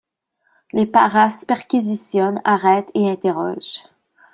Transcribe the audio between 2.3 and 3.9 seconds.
arrêtent et interrogent.